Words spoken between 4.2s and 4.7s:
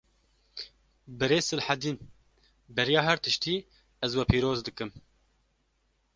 pîroz